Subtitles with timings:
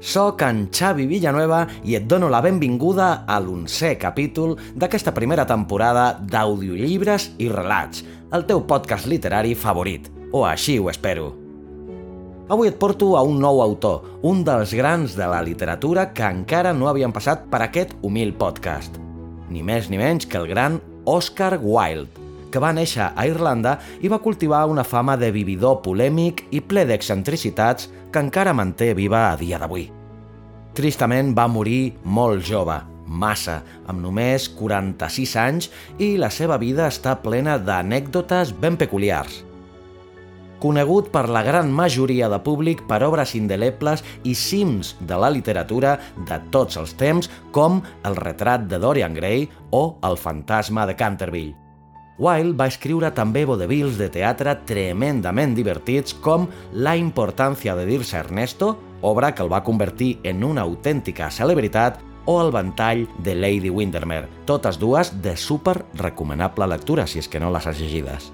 [0.00, 6.14] sóc en Xavi Villanueva i et dono la benvinguda a l'onzè capítol d'aquesta primera temporada
[6.18, 11.34] d'audiollibres i relats, el teu podcast literari favorit, o així ho espero.
[12.50, 16.72] Avui et porto a un nou autor, un dels grans de la literatura que encara
[16.74, 18.96] no havien passat per aquest humil podcast.
[19.50, 22.10] Ni més ni menys que el gran Oscar Wilde,
[22.50, 26.84] que va néixer a Irlanda i va cultivar una fama de vividor polèmic i ple
[26.88, 29.88] d'excentricitats que encara manté viva a dia d'avui.
[30.74, 32.78] Tristament va morir molt jove,
[33.10, 39.44] massa, amb només 46 anys i la seva vida està plena d'anècdotes ben peculiars.
[40.60, 45.94] Conegut per la gran majoria de públic per obres indelebles i cims de la literatura
[46.28, 51.69] de tots els temps, com El retrat de Dorian Gray o El fantasma de Canterville.
[52.20, 56.44] Wilde va escriure també vodevils de teatre tremendament divertits com
[56.76, 62.36] La importància de dir-se Ernesto, obra que el va convertir en una autèntica celebritat, o
[62.44, 67.48] El ventall de Lady Windermere, totes dues de super recomanable lectura, si és que no
[67.50, 68.28] les has llegides.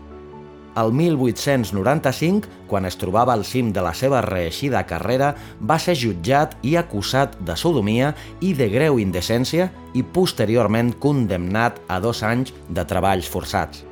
[0.77, 5.31] El 1895, quan es trobava al cim de la seva reeixida carrera,
[5.65, 8.11] va ser jutjat i acusat de sodomia
[8.45, 13.87] i de greu indecència i posteriorment condemnat a dos anys de treballs forçats.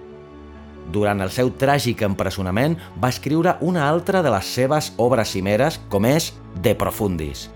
[0.93, 6.05] Durant el seu tràgic empresonament va escriure una altra de les seves obres cimeres, com
[6.05, 7.49] és De Profundis.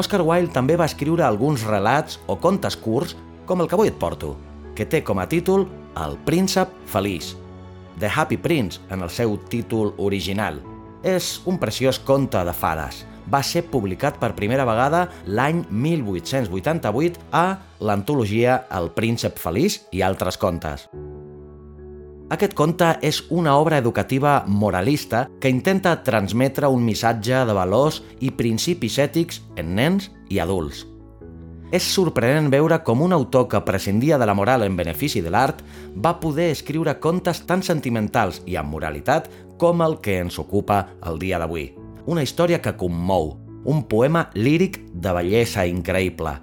[0.00, 4.00] Oscar Wilde també va escriure alguns relats o contes curts, com el que avui et
[4.00, 4.38] porto,
[4.72, 7.34] que té com a títol El príncep feliç,
[8.02, 10.56] The Happy Prince en el seu títol original.
[11.06, 13.04] És un preciós conte de fades.
[13.30, 17.44] Va ser publicat per primera vegada l'any 1888 a
[17.78, 20.88] l'antologia El príncep feliç i altres contes.
[22.34, 28.34] Aquest conte és una obra educativa moralista que intenta transmetre un missatge de valors i
[28.34, 30.88] principis ètics en nens i adults.
[31.72, 35.62] És sorprenent veure com un autor que prescindia de la moral en benefici de l'art
[35.96, 41.16] va poder escriure contes tan sentimentals i amb moralitat com el que ens ocupa el
[41.22, 41.70] dia d'avui.
[42.04, 46.36] Una història que commou, un poema líric de bellesa increïble.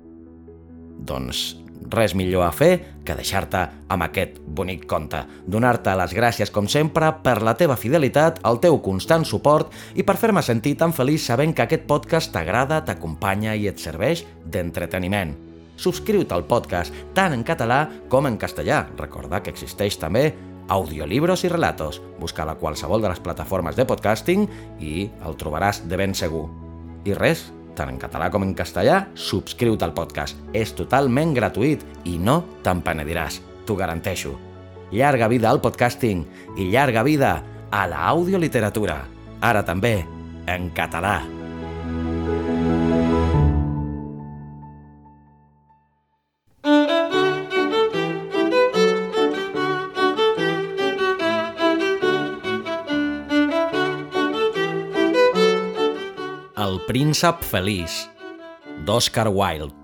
[1.06, 2.72] Doncs res millor a fer
[3.06, 5.24] que deixar-te amb aquest bonic conte.
[5.50, 10.18] Donar-te les gràcies, com sempre, per la teva fidelitat, el teu constant suport i per
[10.22, 15.36] fer-me sentir tan feliç sabent que aquest podcast t'agrada, t'acompanya i et serveix d'entreteniment.
[15.80, 18.84] Subscriu-te al podcast tant en català com en castellà.
[19.00, 20.34] Recorda que existeix també
[20.70, 22.02] audiolibros i relatos.
[22.20, 24.46] Busca-la qualsevol de les plataformes de podcasting
[24.80, 26.50] i el trobaràs de ben segur.
[27.08, 27.48] I res,
[27.80, 30.40] tant en català com en castellà, subscriu-te al podcast.
[30.54, 34.36] És totalment gratuït i no te'n penediràs, t'ho garanteixo.
[34.92, 36.26] Llarga vida al podcasting
[36.58, 37.34] i llarga vida
[37.72, 39.04] a l'audioliteratura.
[39.40, 40.00] Ara també,
[40.50, 41.39] en català.
[56.90, 58.08] Príncep feliç,
[58.82, 59.76] d'Oscar Wilde.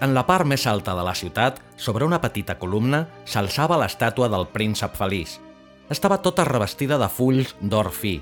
[0.00, 4.48] En la part més alta de la ciutat, sobre una petita columna, s'alçava l'estàtua del
[4.56, 5.42] príncep feliç,
[5.90, 8.20] estava tota revestida de fulls d'or fi.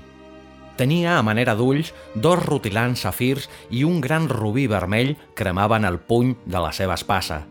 [0.77, 6.33] Tenia, a manera d'ulls, dos rutilants safirs i un gran rubí vermell cremaven el puny
[6.45, 7.43] de la seva espasa.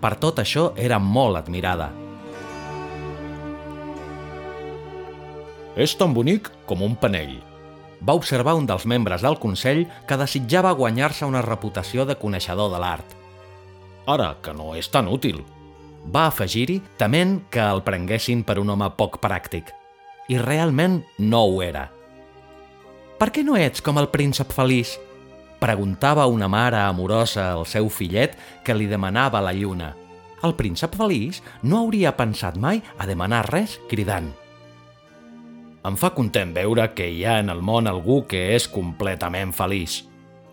[0.00, 1.90] Per tot això era molt admirada.
[5.76, 7.36] És tan bonic com un panell,
[8.00, 12.80] va observar un dels membres del Consell que desitjava guanyar-se una reputació de coneixedor de
[12.80, 13.16] l'art.
[14.08, 15.44] Ara que no és tan útil,
[16.06, 19.70] va afegir-hi tement que el prenguessin per un home poc pràctic.
[20.28, 21.88] I realment no ho era.
[23.20, 24.94] Per què no ets com el príncep feliç?
[25.60, 29.90] Preguntava una mare amorosa al seu fillet que li demanava la lluna.
[30.40, 34.30] El príncep feliç no hauria pensat mai a demanar res cridant.
[35.84, 40.02] Em fa content veure que hi ha en el món algú que és completament feliç.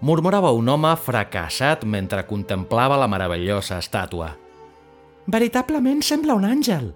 [0.03, 4.33] Murmurava un home fracassat mentre contemplava la meravellosa estàtua.
[5.27, 6.93] Veritablement sembla un àngel,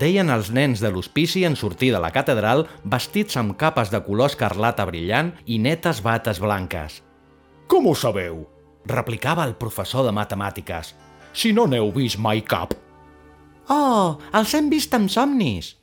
[0.00, 4.32] deien els nens de l'hospici en sortir de la catedral vestits amb capes de color
[4.32, 7.02] escarlata brillant i netes bates blanques.
[7.68, 8.46] Com ho sabeu?
[8.86, 10.94] replicava el professor de matemàtiques.
[11.36, 12.72] Si no n'heu vist mai cap.
[13.68, 15.74] Oh, els hem vist en somnis,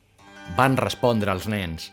[0.58, 1.92] van respondre els nens.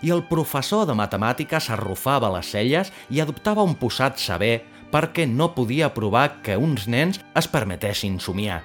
[0.00, 4.62] I el professor de matemàtiques arrufava les celles i adoptava un posat saber
[4.94, 8.62] perquè no podia provar que uns nens es permetessin somiar.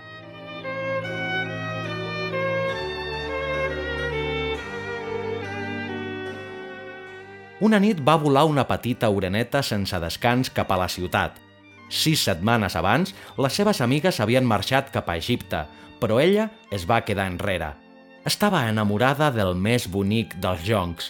[7.60, 11.36] Una nit va volar una petita oreneta sense descans cap a la ciutat.
[11.92, 15.66] Sis setmanes abans, les seves amigues havien marxat cap a Egipte,
[16.00, 17.74] però ella es va quedar enrere.
[18.24, 21.10] Estava enamorada del més bonic dels joncs.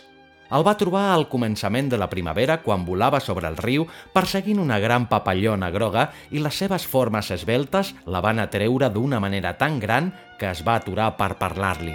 [0.50, 3.86] El va trobar al començament de la primavera quan volava sobre el riu
[4.16, 9.54] perseguint una gran papallona groga i les seves formes esbeltes la van atreure d'una manera
[9.62, 10.10] tan gran
[10.42, 11.94] que es va aturar per parlar-li.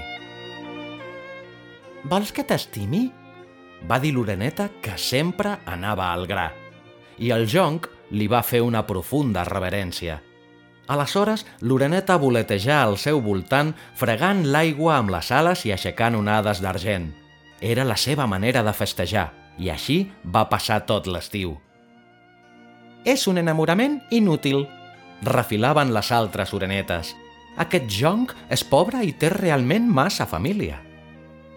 [2.06, 3.08] Vols que t'estimi?
[3.88, 6.50] Va dir l'oreneta que sempre anava al gra.
[7.18, 10.20] I el jonc li va fer una profunda reverència.
[10.88, 17.08] Aleshores, l'oreneta voletejà al seu voltant, fregant l'aigua amb les ales i aixecant onades d'argent.
[17.60, 21.54] Era la seva manera de festejar, i així va passar tot l'estiu.
[23.04, 24.66] És un enamorament inútil,
[25.24, 27.14] refilaven les altres orenetes.
[27.60, 30.80] Aquest jonc és pobre i té realment massa família.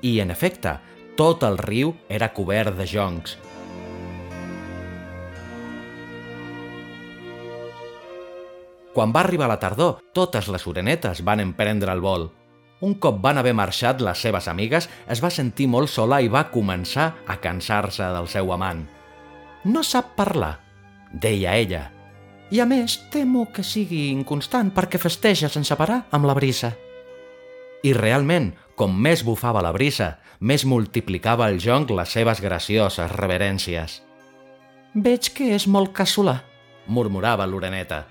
[0.02, 0.78] I, en efecte,
[1.18, 3.38] tot el riu era cobert de joncs.
[8.94, 12.28] Quan va arribar la tardor, totes les orenetes van emprendre el vol.
[12.86, 16.48] Un cop van haver marxat les seves amigues, es va sentir molt sola i va
[16.54, 18.86] començar a cansar-se del seu amant.
[19.66, 20.54] No sap parlar,
[21.12, 21.84] deia ella.
[22.54, 26.76] I a més, temo que sigui inconstant perquè festeja sense parar amb la brisa.
[27.84, 34.02] I realment, com més bufava la brisa, més multiplicava el jonc les seves gracioses reverències.
[34.94, 36.38] Veig que és molt casolà,
[36.86, 38.04] murmurava l'oreneta.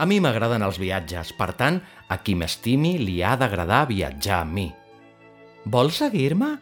[0.00, 4.56] A mi m'agraden els viatges, per tant, a qui m'estimi li ha d'agradar viatjar amb
[4.60, 4.68] mi.
[5.66, 6.54] Vols seguir-me?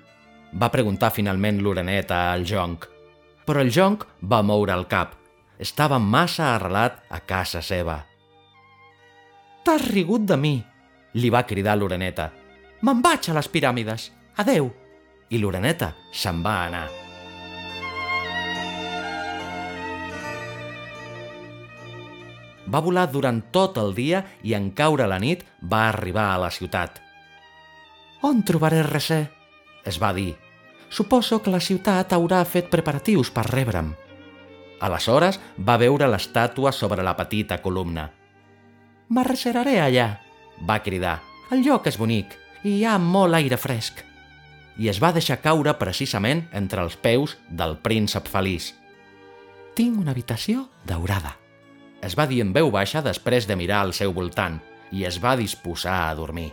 [0.58, 2.88] va preguntar finalment l'oreneta al jonc.
[3.44, 5.14] Però el jonc va moure el cap.
[5.60, 8.00] Estava massa arrelat a casa seva.
[9.64, 10.56] T'has rigut de mi,
[11.14, 12.30] li va cridar l'oreneta.
[12.80, 14.10] Me'n vaig a les piràmides.
[14.38, 14.70] Adeu.
[15.34, 16.86] I l'oreneta se'n va anar.
[22.68, 25.42] Va volar durant tot el dia i en caure la nit
[25.72, 27.00] va arribar a la ciutat.
[28.22, 29.26] On trobaré Resé?
[29.84, 30.36] es va dir.
[30.88, 33.94] Suposo que la ciutat haurà fet preparatius per rebre'm.
[34.84, 38.08] Aleshores va veure l'estàtua sobre la petita columna.
[39.08, 40.10] M'arreceraré allà,
[40.68, 41.18] va cridar.
[41.50, 44.04] El lloc és bonic hi ha molt aire fresc.
[44.78, 48.72] I es va deixar caure precisament entre els peus del príncep feliç.
[49.74, 51.36] Tinc una habitació daurada
[52.00, 54.58] es va dir en veu baixa després de mirar al seu voltant
[54.94, 56.50] i es va disposar a dormir.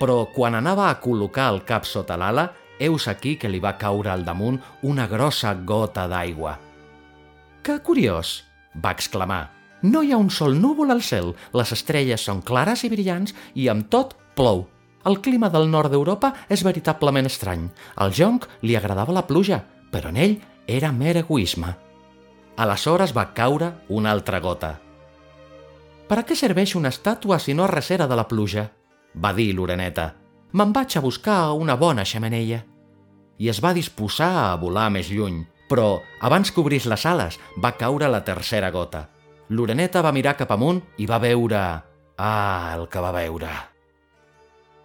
[0.00, 2.48] Però quan anava a col·locar el cap sota l'ala,
[2.80, 6.56] heus aquí que li va caure al damunt una grossa gota d'aigua.
[7.62, 8.42] Que curiós!
[8.74, 9.61] va exclamar.
[9.82, 13.68] No hi ha un sol núvol al cel, les estrelles són clares i brillants i
[13.68, 14.68] amb tot plou.
[15.04, 17.66] El clima del nord d'Europa és veritablement estrany.
[17.96, 19.58] Al jonc li agradava la pluja,
[19.90, 20.36] però en ell
[20.70, 21.74] era mer egoisme.
[22.62, 24.76] Aleshores va caure una altra gota.
[26.06, 28.68] Per a què serveix una estàtua si no recera de la pluja?
[29.16, 30.12] va dir l'oreneta.
[30.52, 32.62] Me'n vaig a buscar una bona xemeneia.
[33.38, 37.74] I es va disposar a volar més lluny, però abans que obrís les ales va
[37.80, 39.08] caure la tercera gota.
[39.50, 41.62] L'oreneta va mirar cap amunt i va veure...
[42.18, 43.50] Ah, el que va veure...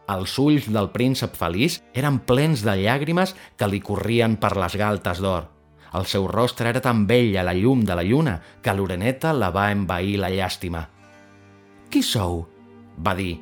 [0.08, 5.20] Els ulls del príncep feliç eren plens de llàgrimes que li corrien per les galtes
[5.20, 5.50] d'or
[5.96, 9.50] el seu rostre era tan vell a la llum de la lluna que l'oreneta la
[9.56, 10.84] va envair la llàstima.
[11.90, 12.46] Qui sou?
[12.98, 13.38] va dir.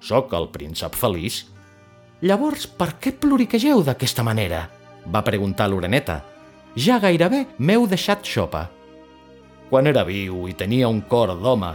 [0.00, 1.44] Soc el príncep feliç.
[2.20, 4.68] Llavors, per què ploriquegeu d'aquesta manera?
[5.06, 6.20] va preguntar l'oreneta.
[6.76, 8.68] Ja gairebé m'heu deixat xopa.
[9.70, 11.72] Quan era viu i tenia un cor d'home,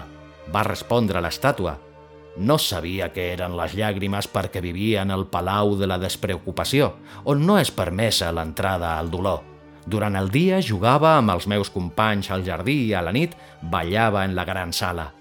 [0.52, 1.78] va respondre l'estàtua.
[2.38, 7.46] No sabia que eren les llàgrimes perquè vivia en el palau de la despreocupació, on
[7.48, 9.44] no és permesa l'entrada al dolor
[9.86, 14.26] durant el dia jugava amb els meus companys al jardí i a la nit ballava
[14.26, 15.12] en la gran sala.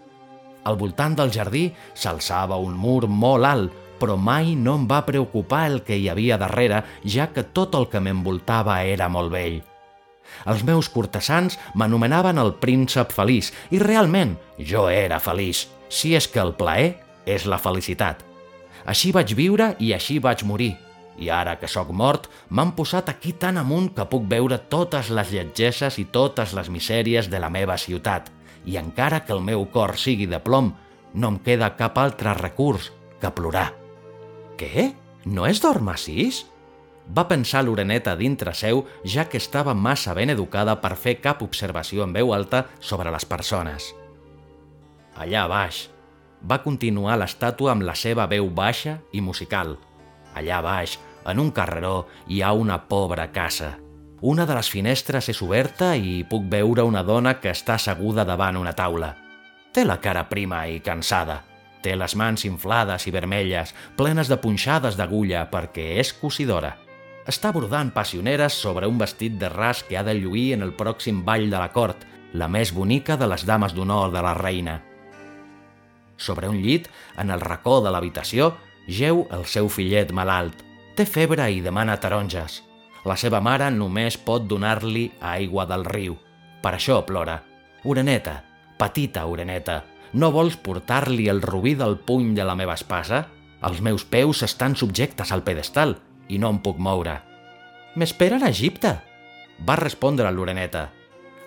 [0.64, 5.66] Al voltant del jardí s'alçava un mur molt alt, però mai no em va preocupar
[5.68, 9.60] el que hi havia darrere, ja que tot el que m'envoltava era molt vell.
[10.46, 16.42] Els meus cortesans m'anomenaven el príncep feliç i realment jo era feliç, si és que
[16.42, 16.94] el plaer
[17.26, 18.22] és la felicitat.
[18.84, 20.74] Així vaig viure i així vaig morir.
[21.16, 25.30] I ara que sóc mort, m'han posat aquí tan amunt que puc veure totes les
[25.30, 28.30] lletgesses i totes les misèries de la meva ciutat.
[28.66, 30.72] I encara que el meu cor sigui de plom,
[31.14, 32.90] no em queda cap altre recurs
[33.22, 33.70] que plorar.
[34.58, 34.90] Què?
[35.24, 36.44] No és dormacís?
[37.06, 42.04] Va pensar l'oreneta dintre seu, ja que estava massa ben educada per fer cap observació
[42.04, 43.90] en veu alta sobre les persones.
[45.14, 45.84] Allà baix,
[46.42, 49.76] va continuar l'estàtua amb la seva veu baixa i musical.
[50.34, 53.76] Allà baix, en un carreró, hi ha una pobra casa.
[54.24, 58.56] Una de les finestres és oberta i puc veure una dona que està asseguda davant
[58.56, 59.12] una taula.
[59.72, 61.42] Té la cara prima i cansada.
[61.84, 66.72] Té les mans inflades i vermelles, plenes de punxades d'agulla perquè és cosidora
[67.24, 71.22] està brodant passioneres sobre un vestit de ras que ha de lluir en el pròxim
[71.24, 72.04] ball de la cort,
[72.34, 74.80] la més bonica de les dames d'honor de la reina.
[76.16, 78.52] Sobre un llit, en el racó de l'habitació,
[78.86, 80.60] geu el seu fillet malalt.
[80.94, 82.60] Té febre i demana taronges.
[83.04, 86.16] La seva mare només pot donar-li aigua del riu.
[86.62, 87.40] Per això plora.
[87.84, 88.42] Oreneta,
[88.78, 93.26] petita oreneta, no vols portar-li el rubí del puny de la meva espasa?
[93.64, 95.96] Els meus peus estan subjectes al pedestal
[96.28, 97.20] i no em puc moure.
[97.94, 98.96] M'espera a Egipte,
[99.62, 100.88] va respondre l'oreneta.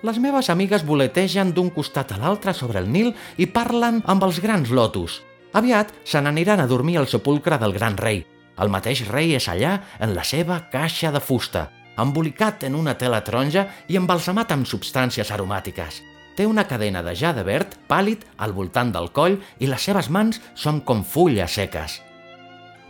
[0.06, 4.40] Les meves amigues voletegen d'un costat a l'altre sobre el Nil i parlen amb els
[4.44, 5.22] grans lotus.
[5.58, 8.22] Aviat se n'aniran a dormir al sepulcre del gran rei.
[8.58, 11.68] El mateix rei és allà en la seva caixa de fusta,
[11.98, 16.02] embolicat en una tela taronja i embalsamat amb substàncies aromàtiques.
[16.38, 20.38] Té una cadena de jade verd pàl·lid al voltant del coll i les seves mans
[20.54, 22.02] són com fulles seques.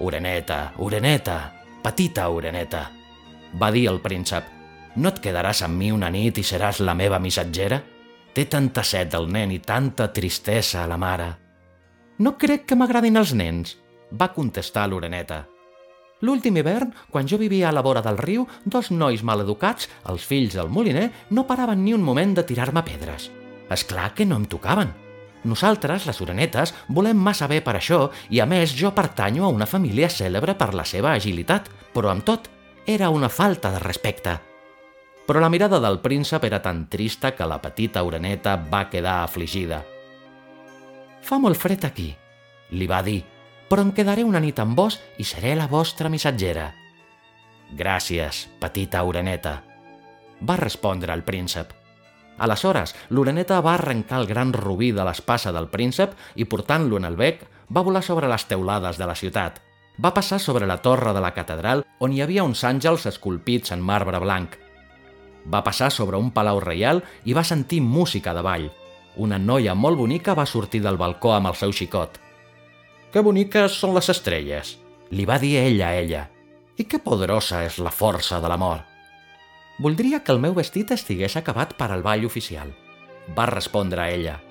[0.03, 1.56] Oreneta, oreneta,
[1.87, 2.81] petita oreneta,
[3.55, 4.47] va dir el príncep.
[4.99, 7.77] No et quedaràs amb mi una nit i seràs la meva missatgera?
[8.35, 11.29] Té tanta set el nen i tanta tristesa a la mare.
[12.19, 13.77] No crec que m'agradin els nens,
[14.11, 15.45] va contestar l'oreneta.
[16.27, 20.59] L'últim hivern, quan jo vivia a la vora del riu, dos nois maleducats, els fills
[20.59, 23.31] del moliner, no paraven ni un moment de tirar-me pedres.
[23.71, 24.91] És clar que no em tocaven.
[25.47, 29.69] Nosaltres, les orenetes, volem massa bé per això i, a més, jo pertanyo a una
[29.69, 32.45] família cèlebre per la seva agilitat, però amb tot,
[32.85, 34.35] era una falta de respecte.
[35.25, 39.81] Però la mirada del príncep era tan trista que la petita oreneta va quedar afligida.
[41.25, 42.11] Fa molt fred aquí,
[42.77, 43.23] li va dir,
[43.67, 46.69] però em quedaré una nit amb vos i seré la vostra missatgera.
[47.75, 49.57] Gràcies, petita oreneta,
[50.47, 51.73] va respondre el príncep.
[52.37, 57.17] Aleshores, l'oreneta va arrencar el gran rubí de l'espasa del príncep i, portant-lo en el
[57.17, 57.41] bec,
[57.73, 59.63] va volar sobre les teulades de la ciutat
[59.97, 63.81] va passar sobre la torre de la catedral on hi havia uns àngels esculpits en
[63.81, 64.53] marbre blanc.
[65.49, 68.69] Va passar sobre un palau reial i va sentir música de ball.
[69.17, 72.19] Una noia molt bonica va sortir del balcó amb el seu xicot.
[73.11, 74.77] «Que boniques són les estrelles»,
[75.09, 76.23] li va dir ella a ella.
[76.77, 78.83] «I que poderosa és la força de l'amor».
[79.79, 82.69] «Voldria que el meu vestit estigués acabat per al ball oficial»,
[83.33, 84.41] va respondre ella.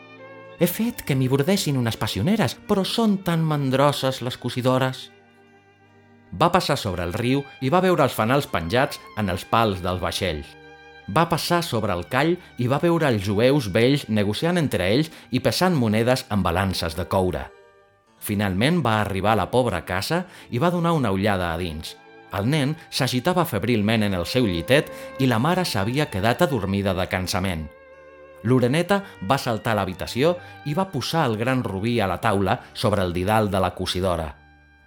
[0.59, 5.12] «He fet que m'hi bordessin unes passioneres, però són tan mandroses les cosidores»
[6.33, 10.00] va passar sobre el riu i va veure els fanals penjats en els pals dels
[10.02, 10.47] vaixells.
[11.06, 15.40] Va passar sobre el call i va veure els jueus vells negociant entre ells i
[15.40, 17.47] pesant monedes amb balances de coure.
[18.18, 21.95] Finalment va arribar a la pobra casa i va donar una ullada a dins.
[22.35, 24.90] El nen s'agitava febrilment en el seu llitet
[25.23, 27.68] i la mare s'havia quedat adormida de cansament.
[28.42, 30.35] L'oreneta va saltar a l'habitació
[30.66, 34.46] i va posar el gran rubí a la taula sobre el didal de la cosidora.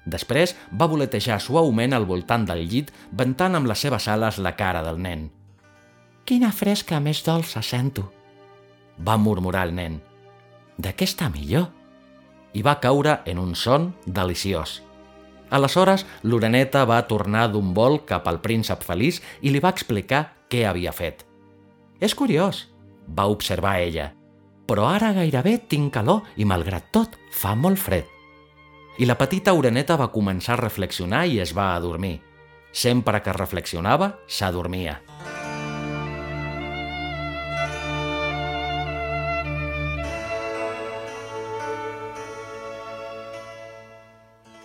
[0.09, 4.81] Després va voletejar suaument al voltant del llit, ventant amb les seves ales la cara
[4.85, 5.29] del nen.
[6.25, 8.09] «Quina fresca més dolça sento!»
[8.99, 10.01] va murmurar el nen.
[10.77, 11.69] «De què està millor?»
[12.53, 14.79] I va caure en un son deliciós.
[15.53, 20.65] Aleshores, l'oreneta va tornar d'un vol cap al príncep feliç i li va explicar què
[20.65, 21.25] havia fet.
[22.01, 22.67] «És curiós»,
[23.05, 24.11] va observar ella,
[24.65, 28.18] «però ara gairebé tinc calor i, malgrat tot, fa molt fred»
[28.99, 32.17] i la petita oreneta va començar a reflexionar i es va adormir.
[32.75, 34.97] Sempre que reflexionava, s'adormia.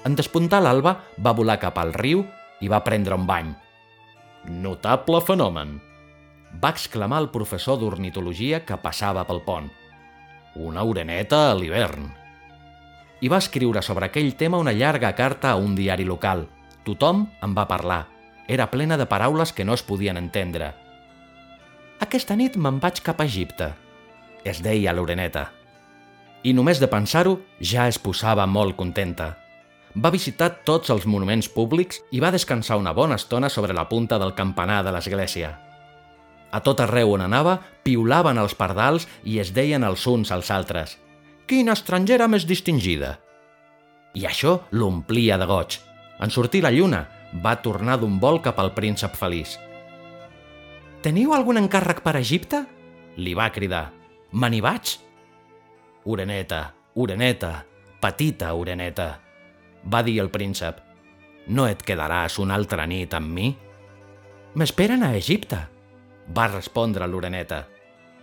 [0.04, 2.26] En despuntar l'alba, va volar cap al riu
[2.60, 3.54] i va prendre un bany.
[4.50, 5.78] Notable fenomen,
[6.58, 9.70] va exclamar el professor d'ornitologia que passava pel pont.
[10.58, 12.23] Una oreneta a l'hivern.
[13.20, 16.48] I va escriure sobre aquell tema una llarga carta a un diari local.
[16.84, 18.06] Tothom en va parlar.
[18.48, 20.74] Era plena de paraules que no es podien entendre.
[22.00, 23.70] Aquesta nit me'n vaig cap a Egipte,
[24.44, 25.46] es deia l'Oreneta.
[26.44, 29.30] I només de pensar-ho ja es posava molt contenta.
[29.96, 34.18] Va visitar tots els monuments públics i va descansar una bona estona sobre la punta
[34.18, 35.54] del campanar de l'església.
[36.52, 40.98] A tot arreu on anava, piulaven els pardals i es deien els uns als altres
[41.46, 43.18] «Quina estrangera més distingida!»
[44.14, 45.78] I això l'omplia de goig.
[46.22, 47.02] En sortir la lluna,
[47.42, 49.58] va tornar d'un vol cap al príncep feliç.
[51.02, 52.64] «Teniu algun encàrrec per Egipte?»
[53.16, 53.90] Li va cridar.
[54.32, 54.96] Me n'hi vaig.
[56.04, 56.62] Oreneta,
[56.94, 57.52] oreneta,
[58.00, 59.06] petita oreneta,
[59.92, 60.80] va dir el príncep.
[61.48, 63.52] No et quedaràs una altra nit amb mi?
[64.54, 65.60] M'esperen a Egipte,
[66.34, 67.64] va respondre l'oreneta.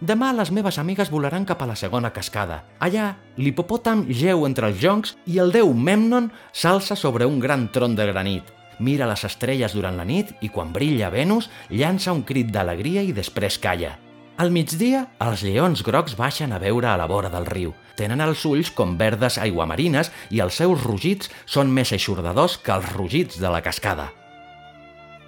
[0.02, 2.64] Demà les meves amigues volaran cap a la segona cascada.
[2.82, 7.94] Allà, l'hipopòtam geu entre els joncs i el déu Memnon s'alça sobre un gran tron
[7.94, 8.50] de granit.
[8.82, 13.14] Mira les estrelles durant la nit i quan brilla Venus llança un crit d'alegria i
[13.14, 13.94] després calla.
[14.42, 17.76] Al migdia, els lleons grocs baixen a veure a la vora del riu.
[17.94, 22.90] Tenen els ulls com verdes aiguamarines i els seus rugits són més eixordadors que els
[22.98, 24.10] rugits de la cascada.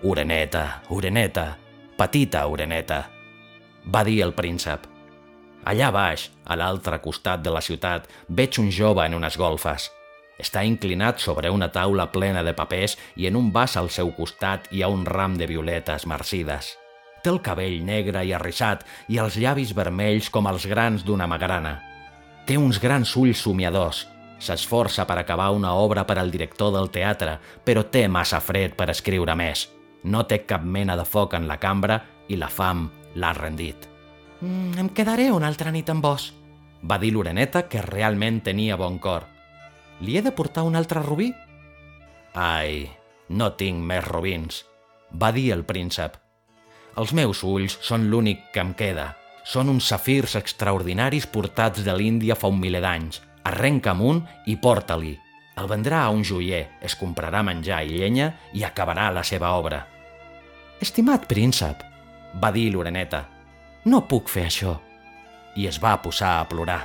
[0.01, 1.51] Oreneta, oreneta,
[1.95, 3.03] petita oreneta,
[3.85, 4.87] va dir el príncep.
[5.63, 9.89] Allà baix, a l'altre costat de la ciutat, veig un jove en unes golfes.
[10.39, 14.67] Està inclinat sobre una taula plena de papers i en un vas al seu costat
[14.71, 16.73] hi ha un ram de violetes marcides.
[17.23, 21.77] Té el cabell negre i arrissat i els llavis vermells com els grans d'una magrana.
[22.45, 24.07] Té uns grans ulls somiadors.
[24.43, 28.89] S'esforça per acabar una obra per al director del teatre, però té massa fred per
[28.91, 29.69] escriure més.
[30.03, 33.89] No té cap mena de foc en la cambra i la fam l'ha rendit.
[34.41, 36.31] Mm, em quedaré una altra nit amb vos,
[36.83, 39.29] va dir l'Oreneta, que realment tenia bon cor.
[40.03, 41.29] Li he de portar un altre rubí?
[42.33, 42.89] Ai,
[43.29, 44.63] no tinc més robins,
[45.15, 46.17] va dir el príncep.
[46.99, 49.13] Els meus ulls són l'únic que em queda.
[49.47, 53.21] Són uns safirs extraordinaris portats de l'Índia fa un miler d'anys.
[53.47, 55.15] Arrenca'm un i porta-li.
[55.59, 59.83] El vendrà a un joier, es comprarà menjar i llenya i acabarà la seva obra.
[60.81, 61.83] Estimat príncep,
[62.41, 63.25] va dir l'oreneta,
[63.85, 64.77] no puc fer això.
[65.59, 66.81] I es va posar a plorar.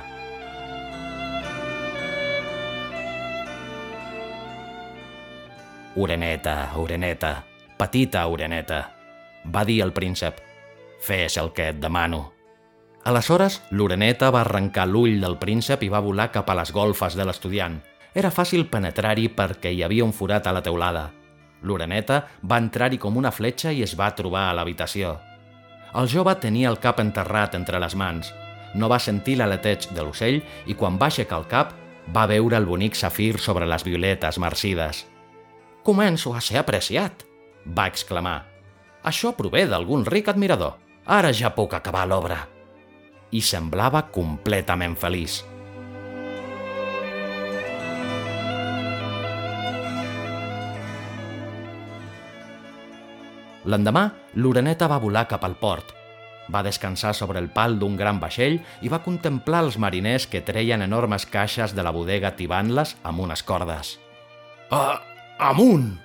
[5.95, 7.31] Oreneta, oreneta,
[7.77, 8.81] petita oreneta,
[9.45, 10.41] va dir el príncep.
[10.99, 12.33] Fes el que et demano.
[13.07, 17.25] Aleshores, l'oreneta va arrencar l'ull del príncep i va volar cap a les golfes de
[17.25, 17.79] l'estudiant.
[18.13, 21.07] Era fàcil penetrar-hi perquè hi havia un forat a la teulada.
[21.63, 25.15] L'oreneta va entrar-hi com una fletxa i es va trobar a l'habitació.
[25.97, 28.33] El jove tenia el cap enterrat entre les mans.
[28.75, 31.73] No va sentir l'aleteig de l'ocell i quan va aixecar el cap
[32.13, 35.05] va veure el bonic safir sobre les violetes marcides.
[35.83, 37.25] «Començo a ser apreciat!»
[37.65, 38.45] va exclamar.
[39.03, 40.77] Això prové d'algun ric admirador.
[41.05, 42.43] Ara ja puc acabar l'obra.
[43.31, 45.43] I semblava completament feliç.
[53.65, 55.95] L'endemà, l'oreneta va volar cap al port.
[56.49, 60.81] Va descansar sobre el pal d'un gran vaixell i va contemplar els mariners que treien
[60.81, 63.97] enormes caixes de la bodega tibant-les amb unes cordes.
[64.71, 65.01] «Ah,
[65.37, 65.97] amunt!»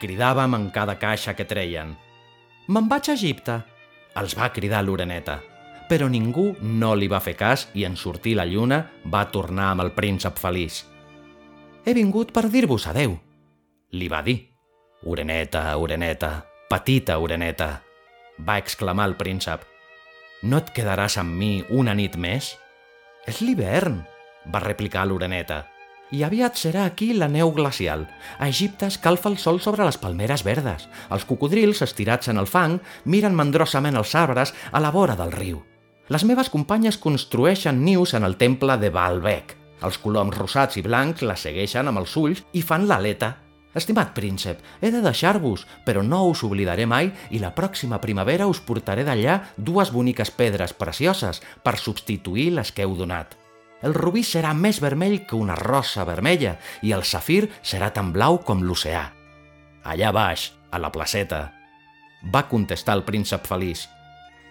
[0.00, 1.96] cridàvem en cada caixa que treien–
[2.66, 3.60] Me'n vaig a Egipte,
[4.18, 5.36] els va cridar l'oreneta.
[5.86, 6.48] Però ningú
[6.82, 8.80] no li va fer cas i en sortir la lluna
[9.12, 10.80] va tornar amb el príncep feliç.
[11.86, 13.14] He vingut per dir-vos adeu,
[13.94, 14.40] li va dir.
[15.06, 16.32] Oreneta, oreneta,
[16.68, 17.82] petita oreneta,
[18.42, 19.62] va exclamar el príncep.
[20.42, 22.56] No et quedaràs amb mi una nit més?
[23.26, 24.02] És l'hivern,
[24.50, 25.64] va replicar l'oreneta
[26.14, 28.04] i aviat serà aquí la neu glacial.
[28.38, 30.86] A Egipte escalfa el sol sobre les palmeres verdes.
[31.10, 35.62] Els cocodrils, estirats en el fang, miren mandrosament els arbres a la vora del riu.
[36.08, 39.56] Les meves companyes construeixen nius en el temple de Baalbec.
[39.82, 43.34] Els coloms rosats i blancs la segueixen amb els ulls i fan l'aleta.
[43.76, 48.62] Estimat príncep, he de deixar-vos, però no us oblidaré mai i la pròxima primavera us
[48.64, 53.34] portaré d'allà dues boniques pedres precioses per substituir les que heu donat.
[53.84, 58.40] El rubí serà més vermell que una rosa vermella i el safir serà tan blau
[58.40, 59.04] com l'oceà.
[59.84, 61.42] Allà baix, a la placeta,
[62.32, 63.84] va contestar el príncep feliç.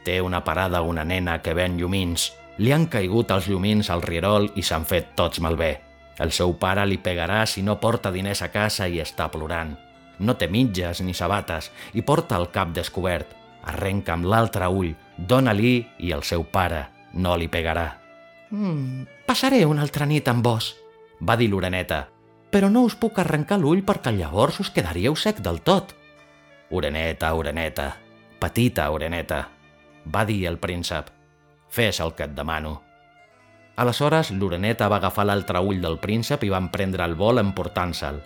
[0.05, 2.29] Té una parada una nena que ven llumins.
[2.61, 5.73] Li han caigut els llumins al rierol i s'han fet tots malbé.
[6.19, 9.75] El seu pare li pegarà si no porta diners a casa i està plorant.
[10.19, 13.33] No té mitges ni sabates i porta el cap descobert.
[13.65, 17.87] Arrenca amb l'altre ull, dóna-li i el seu pare no li pegarà.
[18.51, 20.75] Mm, passaré una altra nit amb vos,
[21.19, 22.05] va dir l'oreneta.
[22.51, 25.95] Però no us puc arrencar l'ull perquè llavors us quedaríeu sec del tot.
[26.71, 27.89] Oreneta, oreneta,
[28.39, 29.41] petita oreneta,
[30.07, 31.11] va dir el príncep.
[31.67, 32.84] Fes el que et demano.
[33.75, 38.21] Aleshores, l'oreneta va agafar l'altre ull del príncep i van prendre el vol emportant-se'l.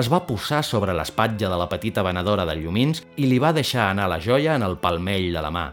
[0.00, 3.90] Es va posar sobre l'espatlla de la petita venedora de llumins i li va deixar
[3.90, 5.66] anar la joia en el palmell de la mà.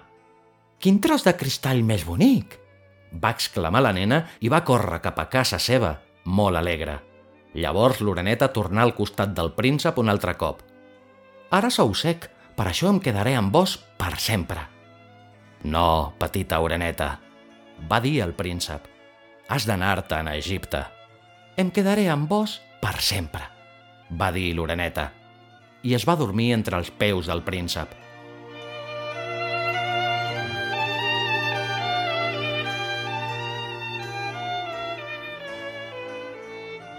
[0.82, 2.58] Quin tros de cristall més bonic!
[3.24, 7.00] Va exclamar la nena i va córrer cap a casa seva, molt alegre.
[7.56, 10.62] Llavors l'oreneta tornà al costat del príncep un altre cop.
[11.52, 14.67] Ara sou sec, per això em quedaré amb vos per sempre.
[15.63, 17.13] No, petita oreneta,
[17.89, 18.90] va dir el príncep.
[19.52, 20.80] Has d'anar-te'n a Egipte.
[21.60, 23.42] Em quedaré amb vos per sempre,
[24.16, 25.10] va dir l'oreneta.
[25.84, 27.92] I es va dormir entre els peus del príncep.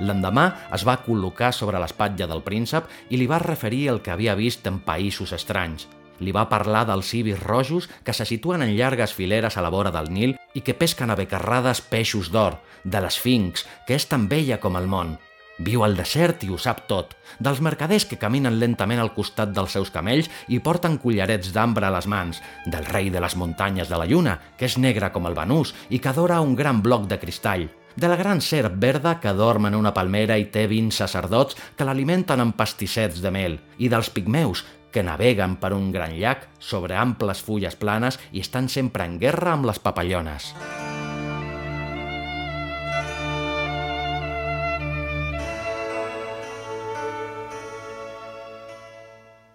[0.05, 4.37] L'endemà es va col·locar sobre l'espatlla del príncep i li va referir el que havia
[4.37, 5.89] vist en països estranys.
[6.21, 9.91] Li va parlar dels cibis rojos que se situen en llargues fileres a la vora
[9.91, 14.59] del Nil i que pesquen a becarrades peixos d'or, de l'esfinx, que és tan vella
[14.61, 15.17] com el món.
[15.63, 19.77] Viu al desert i ho sap tot, dels mercaders que caminen lentament al costat dels
[19.77, 24.01] seus camells i porten collarets d'ambre a les mans, del rei de les muntanyes de
[24.01, 27.21] la lluna, que és negre com el banús i que adora un gran bloc de
[27.21, 31.59] cristall, de la gran serp verda que dorm en una palmera i té 20 sacerdots
[31.77, 36.47] que l'alimenten amb pastissets de mel, i dels pigmeus, que naveguen per un gran llac
[36.61, 40.53] sobre amples fulles planes i estan sempre en guerra amb les papallones.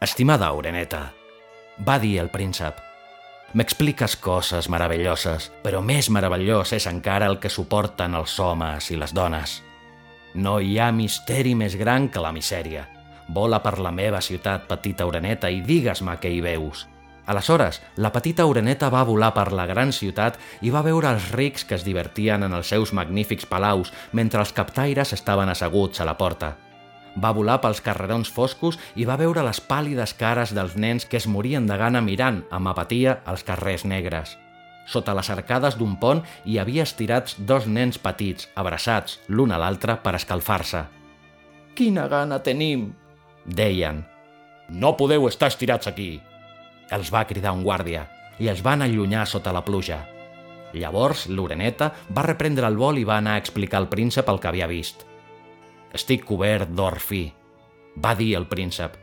[0.01, 1.07] Estimada Oreneta,
[1.87, 2.83] va dir el príncep,
[3.55, 9.15] M'expliques coses meravelloses, però més meravellós és encara el que suporten els homes i les
[9.15, 9.61] dones.
[10.35, 12.83] No hi ha misteri més gran que la misèria.
[13.27, 16.85] Vola per la meva ciutat, petita oreneta, i digues-me què hi veus.
[17.27, 21.65] Aleshores, la petita oreneta va volar per la gran ciutat i va veure els rics
[21.67, 26.15] que es divertien en els seus magnífics palaus mentre els captaires estaven asseguts a la
[26.15, 26.53] porta.
[27.19, 31.27] Va volar pels carrerons foscos i va veure les pàl·lides cares dels nens que es
[31.27, 34.37] morien de gana mirant amb apatia els carrers negres.
[34.87, 39.97] Sota les arcades d'un pont hi havia estirats dos nens petits, abraçats l'un a l'altre
[39.99, 40.85] per escalfar-se.
[41.75, 42.87] «Quina gana tenim!»
[43.47, 44.03] Deien.
[44.69, 46.19] «No podeu estar estirats aquí!»
[46.91, 48.05] Els va cridar un guàrdia
[48.39, 50.03] i els van allunyar sota la pluja.
[50.75, 54.51] Llavors, l'oreneta va reprendre el vol i va anar a explicar al príncep el que
[54.51, 55.03] havia vist.
[55.95, 57.25] Estic cobert d'or fi,
[57.97, 58.97] va dir el príncep.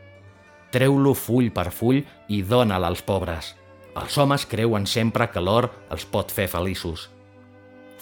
[0.71, 3.53] Treu-lo full per full i dóna'l als pobres.
[3.95, 7.09] Els homes creuen sempre que l'or els pot fer feliços.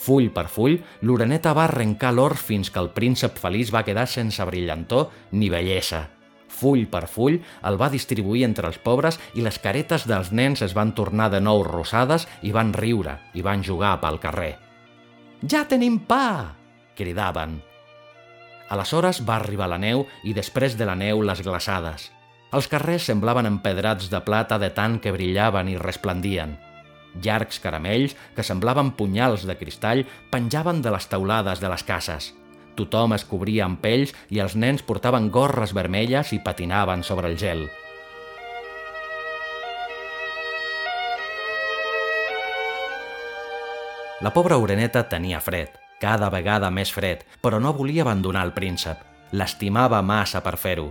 [0.03, 4.43] Full per full, l'oreneta va arrencar l'or fins que el príncep feliç va quedar sense
[4.49, 6.09] brillantor ni bellesa.
[6.53, 10.75] Full per full, el va distribuir entre els pobres i les caretes dels nens es
[10.77, 14.53] van tornar de nou rosades i van riure i van jugar pel carrer.
[15.43, 16.55] «Ja tenim pa!»
[16.95, 17.61] cridaven.
[18.69, 22.11] Aleshores va arribar la neu i després de la neu les glaçades.
[22.53, 26.55] Els carrers semblaven empedrats de plata de tant que brillaven i resplendien.
[27.21, 32.31] Llargs caramells, que semblaven punyals de cristall, penjaven de les teulades de les cases.
[32.75, 37.37] Tothom es cobria amb pells i els nens portaven gorres vermelles i patinaven sobre el
[37.37, 37.67] gel.
[44.23, 48.99] La pobra oreneta tenia fred cada vegada més fred, però no volia abandonar el príncep.
[49.39, 50.89] L'estimava massa per fer-ho.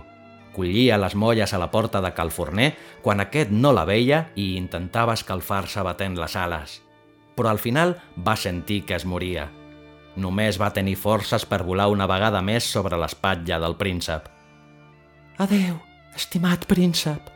[0.53, 2.71] Collia les molles a la porta de Calforner
[3.05, 6.79] quan aquest no la veia i intentava escalfar-se batent les ales.
[7.37, 9.49] Però al final va sentir que es moria.
[10.15, 14.27] Només va tenir forces per volar una vegada més sobre l'espatlla del príncep.
[15.41, 15.79] «Adeu,
[16.15, 17.31] estimat príncep»,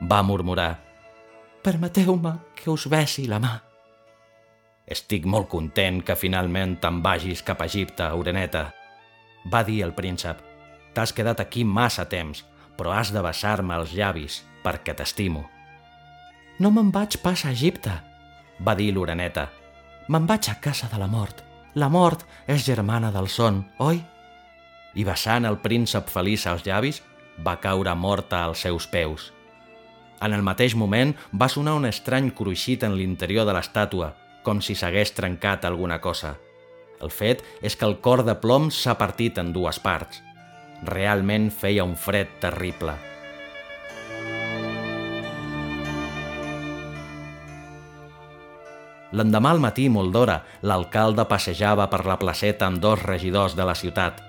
[0.00, 0.78] va murmurar.
[1.62, 3.58] «Permeteu-me que us besi la mà».
[4.90, 8.70] Estic molt content que finalment te'n vagis cap a Egipte, Oreneta,
[9.52, 10.40] va dir el príncep.
[10.94, 12.42] T'has quedat aquí massa temps,
[12.76, 15.44] però has de besar-me els llavis perquè t'estimo.
[16.58, 17.92] No me'n vaig pas a Egipte,
[18.64, 19.46] va dir l'Oreneta.
[20.08, 21.44] Me'n vaig a casa de la mort.
[21.74, 24.00] La mort és germana del son, oi?
[24.98, 26.98] I besant el príncep feliç als llavis,
[27.46, 29.30] va caure morta als seus peus.
[30.20, 34.10] En el mateix moment va sonar un estrany cruixit en l'interior de l'estàtua
[34.42, 36.34] com si s'hagués trencat alguna cosa.
[37.00, 40.20] El fet és que el cor de plom s'ha partit en dues parts.
[40.90, 42.96] Realment feia un fred terrible.
[49.12, 53.74] L'endemà al matí, molt d'hora, l'alcalde passejava per la placeta amb dos regidors de la
[53.74, 54.20] ciutat.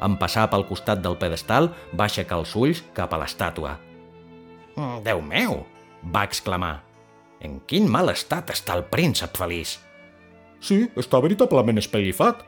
[0.00, 3.76] En passar pel costat del pedestal, va aixecar els ulls cap a l'estàtua.
[4.76, 5.64] Mm, Déu meu!
[6.14, 6.80] va exclamar.
[7.40, 9.78] En quin mal estat està el príncep feliç?
[10.60, 12.44] Sí, està veritablement espellifat,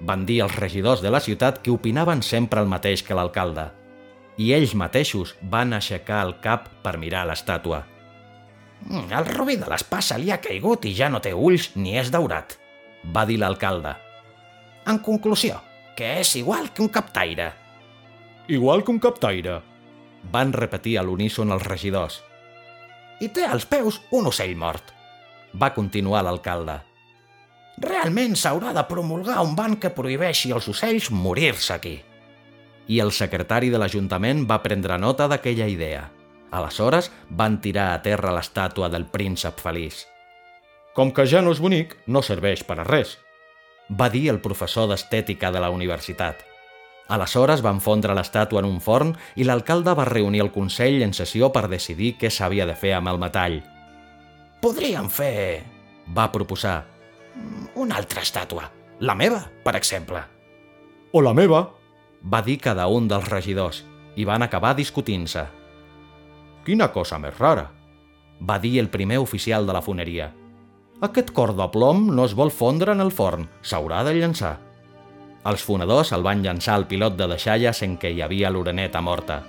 [0.00, 3.68] van dir els regidors de la ciutat que opinaven sempre el mateix que l'alcalde.
[4.38, 7.82] I ells mateixos van aixecar el cap per mirar l'estàtua.
[8.86, 12.12] Mm, el rubí de l'espassa li ha caigut i ja no té ulls ni és
[12.14, 12.54] daurat,
[13.14, 13.94] va dir l'alcalde.
[14.88, 15.58] En conclusió,
[15.96, 17.52] que és igual que un captaire.
[18.48, 19.60] Igual que un captaire,
[20.32, 22.22] van repetir a l'uníson els regidors.
[23.20, 24.94] I té als peus un ocell mort,
[25.52, 26.78] va continuar l'alcalde.
[27.78, 31.96] Realment s'haurà de promulgar un ban que prohibeixi als ocells morir-se aquí.
[32.88, 36.08] I el secretari de l'Ajuntament va prendre nota d'aquella idea.
[36.50, 40.06] Aleshores van tirar a terra l'estàtua del príncep feliç.
[40.96, 43.18] Com que ja no és bonic, no serveix per a res,
[43.88, 46.44] va dir el professor d'estètica de la universitat.
[47.08, 51.48] Aleshores van fondre l'estàtua en un forn i l'alcalde va reunir el Consell en sessió
[51.52, 53.60] per decidir què s'havia de fer amb el metall.
[54.60, 55.64] Podríem fer,
[56.16, 56.82] va proposar,
[57.76, 58.68] una altra estàtua.
[59.00, 60.20] La meva, per exemple.
[61.12, 61.62] O la meva,
[62.20, 63.84] va dir cada un dels regidors,
[64.16, 65.46] i van acabar discutint-se.
[66.64, 67.68] Quina cosa més rara,
[68.40, 70.30] va dir el primer oficial de la foneria.
[71.00, 74.56] Aquest cor de plom no es vol fondre en el forn, s'haurà de llançar.
[75.46, 79.42] Els fonedors el van llançar al pilot de deixalles en què hi havia l'oreneta morta.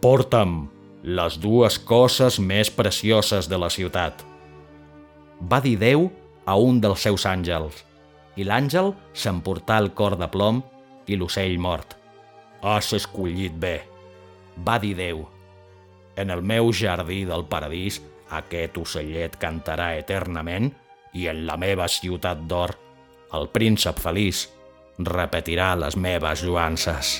[0.00, 0.56] Porta'm
[1.06, 4.24] les dues coses més precioses de la ciutat.
[5.40, 6.08] Va dir Déu
[6.46, 7.85] a un dels seus àngels,
[8.36, 10.62] i l'àngel s'emportà el cor de plom
[11.06, 11.96] i l'ocell mort.
[12.62, 13.76] Has escollit bé,
[14.66, 15.26] va dir Déu.
[16.16, 18.00] En el meu jardí del paradís
[18.40, 20.72] aquest ocellet cantarà eternament
[21.14, 22.74] i en la meva ciutat d'or
[23.36, 24.46] el príncep feliç
[24.98, 27.18] repetirà les meves lluances.